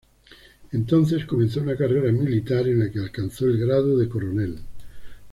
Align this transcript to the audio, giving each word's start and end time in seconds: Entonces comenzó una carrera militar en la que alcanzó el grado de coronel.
Entonces 0.71 1.25
comenzó 1.27 1.61
una 1.61 1.75
carrera 1.77 2.11
militar 2.11 2.67
en 2.67 2.79
la 2.79 2.89
que 2.89 2.97
alcanzó 2.97 3.45
el 3.45 3.59
grado 3.59 3.99
de 3.99 4.09
coronel. 4.09 4.57